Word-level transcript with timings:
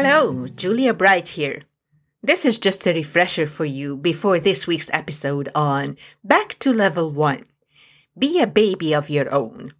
Hello, 0.00 0.46
Julia 0.46 0.94
Bright 0.94 1.30
here. 1.30 1.62
This 2.22 2.44
is 2.44 2.56
just 2.58 2.86
a 2.86 2.94
refresher 2.94 3.48
for 3.48 3.64
you 3.64 3.96
before 3.96 4.38
this 4.38 4.64
week's 4.64 4.88
episode 4.92 5.48
on 5.56 5.96
Back 6.22 6.56
to 6.60 6.72
Level 6.72 7.10
1. 7.10 7.44
Be 8.16 8.40
a 8.40 8.46
baby 8.46 8.94
of 8.94 9.10
your 9.10 9.28
own. 9.34 9.74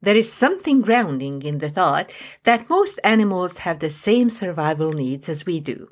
There 0.00 0.14
is 0.14 0.32
something 0.32 0.82
grounding 0.82 1.42
in 1.42 1.58
the 1.58 1.68
thought 1.68 2.12
that 2.44 2.70
most 2.70 3.00
animals 3.02 3.58
have 3.66 3.80
the 3.80 3.90
same 3.90 4.30
survival 4.30 4.92
needs 4.92 5.28
as 5.28 5.46
we 5.46 5.58
do. 5.58 5.88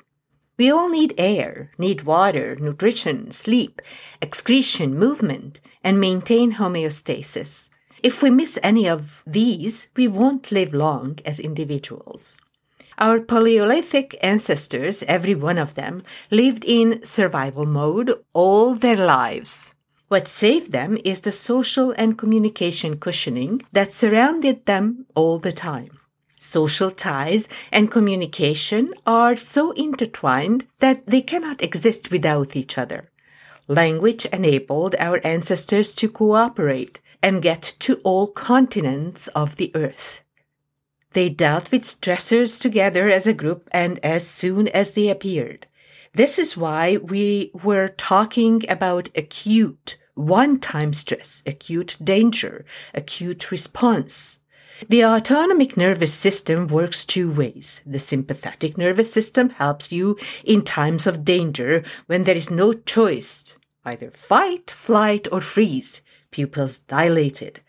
We 0.55 0.71
all 0.71 0.87
need 0.87 1.13
air, 1.17 1.71
need 1.77 2.03
water, 2.03 2.55
nutrition, 2.55 3.31
sleep, 3.31 3.81
excretion, 4.21 4.97
movement, 4.97 5.59
and 5.83 5.99
maintain 5.99 6.53
homeostasis. 6.53 7.69
If 8.01 8.23
we 8.23 8.29
miss 8.29 8.57
any 8.63 8.87
of 8.87 9.21
these, 9.27 9.89
we 9.97 10.07
won't 10.07 10.53
live 10.53 10.73
long 10.73 11.19
as 11.25 11.41
individuals. 11.41 12.37
Our 12.97 13.19
Paleolithic 13.19 14.17
ancestors, 14.21 15.03
every 15.03 15.35
one 15.35 15.57
of 15.57 15.75
them, 15.75 16.03
lived 16.31 16.63
in 16.65 17.03
survival 17.03 17.65
mode 17.65 18.13
all 18.31 18.73
their 18.73 18.95
lives. 18.95 19.73
What 20.07 20.27
saved 20.27 20.71
them 20.71 20.97
is 21.03 21.21
the 21.21 21.31
social 21.31 21.93
and 21.97 22.17
communication 22.17 22.97
cushioning 22.97 23.63
that 23.73 23.91
surrounded 23.91 24.65
them 24.65 25.07
all 25.13 25.39
the 25.39 25.51
time. 25.51 25.89
Social 26.37 26.91
ties 26.91 27.49
and 27.71 27.91
communication 27.91 28.93
are 29.05 29.35
so 29.35 29.71
intertwined 29.71 30.65
that 30.79 31.05
they 31.07 31.21
cannot 31.21 31.61
exist 31.61 32.11
without 32.11 32.55
each 32.55 32.77
other. 32.77 33.09
Language 33.67 34.25
enabled 34.27 34.95
our 34.99 35.19
ancestors 35.25 35.95
to 35.95 36.07
cooperate 36.07 37.01
and 37.21 37.41
get 37.41 37.63
to 37.79 37.95
all 38.03 38.27
continents 38.27 39.27
of 39.29 39.55
the 39.55 39.71
earth. 39.75 40.21
They 41.15 41.29
dealt 41.29 41.71
with 41.71 41.83
stressors 41.83 42.61
together 42.61 43.09
as 43.09 43.25
a 43.25 43.33
group 43.33 43.69
and 43.71 44.03
as 44.03 44.27
soon 44.27 44.67
as 44.67 44.95
they 44.95 45.07
appeared. 45.07 45.65
This 46.13 46.37
is 46.37 46.57
why 46.57 46.97
we 46.97 47.51
were 47.63 47.87
talking 47.87 48.69
about 48.69 49.07
acute, 49.15 49.97
one 50.15 50.59
time 50.59 50.91
stress, 50.91 51.41
acute 51.47 51.97
danger, 52.03 52.65
acute 52.93 53.49
response. 53.49 54.39
The 54.89 55.05
autonomic 55.05 55.77
nervous 55.77 56.13
system 56.13 56.67
works 56.67 57.05
two 57.05 57.31
ways. 57.31 57.81
The 57.85 57.99
sympathetic 57.99 58.77
nervous 58.77 59.09
system 59.09 59.51
helps 59.51 59.93
you 59.93 60.17
in 60.43 60.63
times 60.63 61.07
of 61.07 61.23
danger 61.23 61.85
when 62.07 62.25
there 62.25 62.35
is 62.35 62.51
no 62.51 62.73
choice, 62.73 63.55
either 63.85 64.11
fight, 64.11 64.69
flight, 64.69 65.29
or 65.31 65.39
freeze, 65.39 66.01
pupils 66.31 66.79
dilated. 66.79 67.61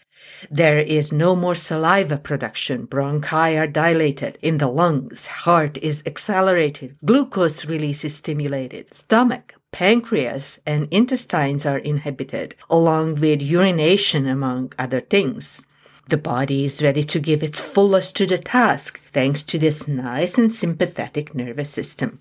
There 0.51 0.79
is 0.79 1.13
no 1.13 1.35
more 1.35 1.55
saliva 1.55 2.19
production. 2.19 2.87
Bronchi 2.87 3.59
are 3.59 3.67
dilated 3.67 4.39
in 4.43 4.59
the 4.59 4.69
lungs. 4.69 5.27
Heart 5.27 5.79
is 5.79 6.03
accelerated. 6.07 6.97
Glucose 7.05 7.65
release 7.65 8.05
is 8.05 8.17
stimulated. 8.17 8.95
Stomach, 8.95 9.55
pancreas, 9.73 10.59
and 10.67 10.89
intestines 10.91 11.67
are 11.67 11.79
inhibited, 11.79 12.55
along 12.71 13.21
with 13.21 13.43
urination, 13.43 14.27
among 14.27 14.73
other 14.79 15.01
things. 15.01 15.61
The 16.09 16.17
body 16.17 16.65
is 16.65 16.83
ready 16.83 17.03
to 17.03 17.19
give 17.19 17.43
its 17.43 17.61
fullest 17.61 18.15
to 18.17 18.27
the 18.27 18.39
task 18.39 19.01
thanks 19.13 19.43
to 19.43 19.59
this 19.59 19.89
nice 19.89 20.39
and 20.39 20.53
sympathetic 20.53 21.35
nervous 21.35 21.71
system. 21.71 22.21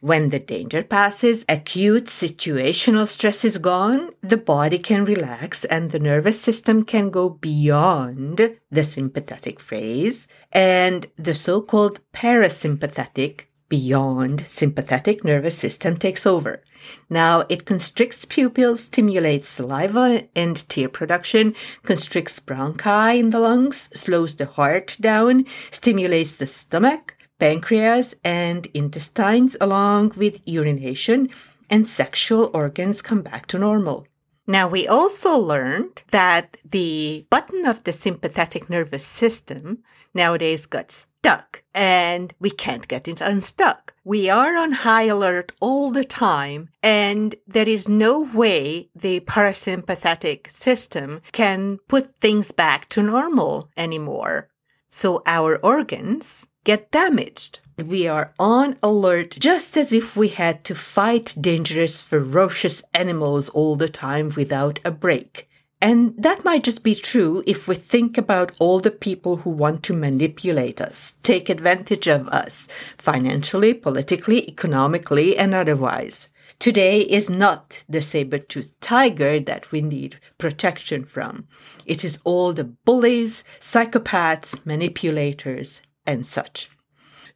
When 0.00 0.30
the 0.30 0.38
danger 0.38 0.82
passes, 0.82 1.44
acute 1.46 2.06
situational 2.06 3.06
stress 3.06 3.44
is 3.44 3.58
gone, 3.58 4.12
the 4.22 4.38
body 4.38 4.78
can 4.78 5.04
relax 5.04 5.66
and 5.66 5.90
the 5.90 5.98
nervous 5.98 6.40
system 6.40 6.84
can 6.84 7.10
go 7.10 7.28
beyond 7.28 8.56
the 8.70 8.84
sympathetic 8.84 9.60
phase 9.60 10.26
and 10.52 11.06
the 11.18 11.34
so-called 11.34 12.00
parasympathetic 12.14 13.42
beyond 13.68 14.46
sympathetic 14.48 15.22
nervous 15.22 15.58
system 15.58 15.98
takes 15.98 16.24
over. 16.26 16.62
Now 17.10 17.44
it 17.50 17.66
constricts 17.66 18.24
pupils, 18.24 18.84
stimulates 18.84 19.50
saliva 19.50 20.24
and 20.34 20.66
tear 20.70 20.88
production, 20.88 21.54
constricts 21.82 22.40
bronchi 22.40 23.18
in 23.18 23.28
the 23.28 23.38
lungs, 23.38 23.90
slows 23.92 24.36
the 24.36 24.46
heart 24.46 24.96
down, 24.98 25.44
stimulates 25.70 26.38
the 26.38 26.46
stomach, 26.46 27.16
pancreas 27.40 28.14
and 28.22 28.66
intestines 28.74 29.56
along 29.60 30.12
with 30.16 30.40
urination 30.44 31.30
and 31.68 31.88
sexual 31.88 32.50
organs 32.52 33.02
come 33.02 33.22
back 33.22 33.46
to 33.46 33.58
normal. 33.58 34.06
Now, 34.46 34.68
we 34.68 34.88
also 34.88 35.36
learned 35.36 36.02
that 36.10 36.56
the 36.64 37.24
button 37.30 37.66
of 37.66 37.84
the 37.84 37.92
sympathetic 37.92 38.68
nervous 38.68 39.06
system 39.06 39.84
nowadays 40.12 40.66
got 40.66 40.90
stuck 40.90 41.62
and 41.72 42.34
we 42.40 42.50
can't 42.50 42.88
get 42.88 43.06
it 43.06 43.20
unstuck. 43.20 43.94
We 44.02 44.28
are 44.28 44.56
on 44.56 44.72
high 44.72 45.04
alert 45.04 45.52
all 45.60 45.92
the 45.92 46.02
time 46.02 46.70
and 46.82 47.36
there 47.46 47.68
is 47.68 47.88
no 47.88 48.22
way 48.34 48.90
the 48.94 49.20
parasympathetic 49.20 50.50
system 50.50 51.22
can 51.30 51.78
put 51.86 52.16
things 52.20 52.50
back 52.50 52.88
to 52.88 53.02
normal 53.02 53.70
anymore. 53.76 54.48
So 54.88 55.22
our 55.26 55.58
organs 55.58 56.48
get 56.64 56.90
damaged. 56.90 57.60
We 57.76 58.06
are 58.06 58.34
on 58.38 58.76
alert 58.82 59.36
just 59.38 59.76
as 59.76 59.92
if 59.92 60.16
we 60.16 60.28
had 60.28 60.64
to 60.64 60.74
fight 60.74 61.34
dangerous, 61.40 62.00
ferocious 62.02 62.82
animals 62.92 63.48
all 63.48 63.76
the 63.76 63.88
time 63.88 64.30
without 64.36 64.80
a 64.84 64.90
break. 64.90 65.48
And 65.82 66.12
that 66.18 66.44
might 66.44 66.64
just 66.64 66.84
be 66.84 66.94
true 66.94 67.42
if 67.46 67.66
we 67.66 67.74
think 67.74 68.18
about 68.18 68.52
all 68.58 68.80
the 68.80 68.90
people 68.90 69.36
who 69.38 69.50
want 69.50 69.82
to 69.84 69.94
manipulate 69.94 70.78
us, 70.78 71.16
take 71.22 71.48
advantage 71.48 72.06
of 72.06 72.28
us, 72.28 72.68
financially, 72.98 73.72
politically, 73.72 74.46
economically, 74.46 75.38
and 75.38 75.54
otherwise. 75.54 76.28
Today 76.58 77.00
is 77.00 77.30
not 77.30 77.82
the 77.88 78.02
saber-toothed 78.02 78.78
tiger 78.82 79.40
that 79.40 79.72
we 79.72 79.80
need 79.80 80.20
protection 80.36 81.06
from. 81.06 81.48
It 81.86 82.04
is 82.04 82.20
all 82.24 82.52
the 82.52 82.64
bullies, 82.64 83.44
psychopaths, 83.58 84.60
manipulators, 84.66 85.80
and 86.06 86.24
such. 86.24 86.70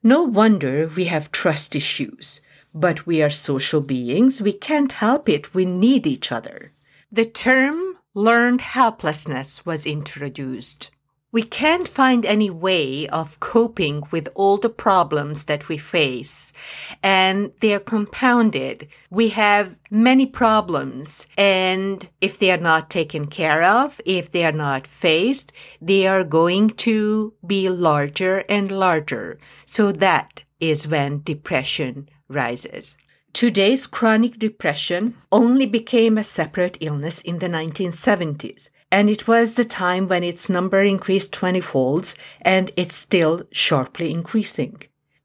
No 0.03 0.23
wonder 0.23 0.91
we 0.95 1.07
have 1.07 1.33
trust 1.33 1.75
issues. 1.75 2.41
But 2.75 3.07
we 3.07 3.23
are 3.23 3.31
social 3.31 3.81
beings. 3.81 4.43
We 4.43 4.53
can't 4.53 4.93
help 4.93 5.29
it. 5.29 5.55
We 5.55 5.65
need 5.65 6.07
each 6.09 6.33
other. 6.33 6.73
The 7.11 7.25
term 7.25 7.99
learned 8.15 8.63
helplessness 8.63 9.65
was 9.65 9.87
introduced. 9.87 10.91
We 11.35 11.43
can't 11.43 11.89
find 11.89 12.25
any 12.25 12.49
way 12.49 13.09
of 13.09 13.41
coping 13.41 14.05
with 14.13 14.29
all 14.37 14.57
the 14.57 14.69
problems 14.69 15.47
that 15.47 15.69
we 15.69 15.79
face, 15.79 16.53
and 17.03 17.51
they're 17.59 17.81
compounded. 17.81 18.87
We 19.11 19.31
have 19.31 19.77
many 19.91 20.27
problems, 20.27 21.27
and 21.37 22.09
if 22.21 22.39
they 22.39 22.53
are 22.53 22.65
not 22.71 22.89
taken 22.89 23.27
care 23.27 23.65
of, 23.65 24.01
if 24.05 24.31
they 24.31 24.45
are 24.45 24.53
not 24.53 24.87
faced, 24.87 25.53
they 25.83 26.07
are 26.07 26.23
going 26.23 26.71
to 26.87 27.35
be 27.45 27.69
larger 27.69 28.45
and 28.49 28.71
larger. 28.71 29.37
So 29.67 29.91
that 29.91 30.45
is 30.61 30.87
when 30.87 31.25
depression 31.25 32.09
rises. 32.29 32.97
Today's 33.33 33.89
chronic 33.89 34.39
depression 34.39 35.17
only 35.33 35.67
became 35.67 36.17
a 36.17 36.23
separate 36.23 36.79
illness 36.81 37.21
in 37.21 37.39
the 37.39 37.49
1970s 37.49 38.69
and 38.95 39.11
it 39.11 39.27
was 39.27 39.55
the 39.55 39.65
time 39.65 40.07
when 40.07 40.23
its 40.23 40.49
number 40.49 40.81
increased 40.81 41.33
20 41.33 41.61
folds 41.61 42.15
and 42.43 42.71
it's 42.77 42.95
still 42.95 43.43
sharply 43.51 44.13
increasing. 44.13 44.81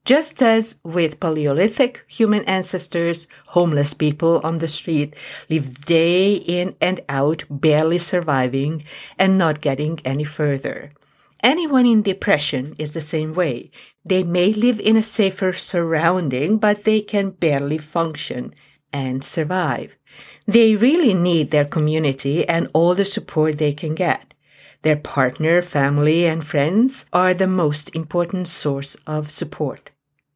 Just 0.05 0.41
as 0.41 0.79
with 0.83 1.19
Paleolithic 1.19 2.03
human 2.07 2.43
ancestors, 2.45 3.27
homeless 3.49 3.93
people 3.93 4.41
on 4.43 4.57
the 4.57 4.67
street 4.67 5.15
live 5.51 5.85
day 5.85 6.33
in 6.33 6.75
and 6.81 7.01
out, 7.07 7.43
barely 7.47 7.99
surviving 7.99 8.85
and 9.19 9.37
not 9.37 9.61
getting 9.61 9.99
any 10.03 10.23
further. 10.23 10.91
Anyone 11.43 11.85
in 11.85 12.01
depression 12.01 12.73
is 12.79 12.95
the 12.95 13.01
same 13.01 13.35
way. 13.35 13.69
They 14.03 14.23
may 14.23 14.51
live 14.51 14.79
in 14.79 14.97
a 14.97 15.03
safer 15.03 15.53
surrounding, 15.53 16.57
but 16.57 16.85
they 16.85 17.01
can 17.01 17.29
barely 17.29 17.77
function 17.77 18.55
and 18.91 19.23
survive. 19.23 19.97
They 20.45 20.75
really 20.75 21.13
need 21.13 21.51
their 21.51 21.65
community 21.65 22.47
and 22.47 22.69
all 22.73 22.95
the 22.95 23.05
support 23.05 23.57
they 23.57 23.73
can 23.73 23.95
get. 23.95 24.33
Their 24.81 24.95
partner, 24.95 25.61
family, 25.61 26.25
and 26.25 26.45
friends 26.45 27.05
are 27.11 27.33
the 27.33 27.47
most 27.47 27.95
important 27.95 28.47
source 28.47 28.95
of 29.05 29.29
support. 29.29 29.91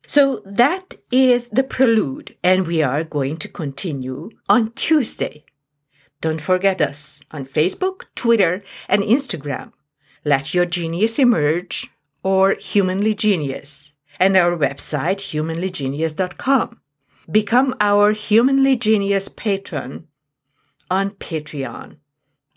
So 0.05 0.41
that 0.45 0.95
is 1.11 1.49
the 1.49 1.63
prelude, 1.63 2.35
and 2.43 2.67
we 2.67 2.83
are 2.83 3.05
going 3.05 3.37
to 3.37 3.47
continue 3.47 4.31
on 4.49 4.73
Tuesday. 4.73 5.45
Don't 6.19 6.41
forget 6.41 6.81
us 6.81 7.23
on 7.31 7.45
Facebook, 7.45 8.05
Twitter, 8.15 8.61
and 8.89 9.01
Instagram. 9.01 9.71
Let 10.25 10.53
Your 10.53 10.65
Genius 10.65 11.19
Emerge 11.19 11.89
or 12.21 12.55
Humanly 12.55 13.13
Genius, 13.13 13.93
and 14.19 14.37
our 14.37 14.57
website, 14.57 15.19
humanlygenius.com. 15.31 16.79
Become 17.31 17.73
our 17.79 18.11
Humanly 18.11 18.75
Genius 18.75 19.29
patron 19.29 20.07
on 20.91 21.11
Patreon. 21.11 21.97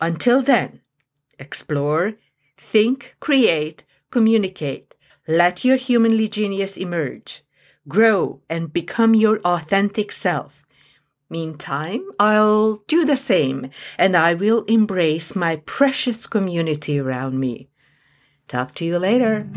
Until 0.00 0.42
then, 0.42 0.80
explore, 1.38 2.14
think, 2.58 3.16
create, 3.20 3.84
communicate. 4.10 4.94
Let 5.28 5.64
your 5.64 5.76
humanly 5.76 6.28
genius 6.28 6.76
emerge. 6.76 7.44
grow, 7.88 8.40
and 8.48 8.72
become 8.72 9.14
your 9.14 9.38
authentic 9.40 10.12
self. 10.12 10.62
Meantime, 11.28 12.08
I'll 12.20 12.82
do 12.86 13.04
the 13.04 13.16
same, 13.16 13.70
and 13.98 14.16
I 14.16 14.34
will 14.34 14.64
embrace 14.64 15.34
my 15.34 15.56
precious 15.66 16.26
community 16.26 16.98
around 16.98 17.38
me. 17.40 17.68
Talk 18.48 18.74
to 18.76 18.84
you 18.84 18.98
later. 18.98 19.48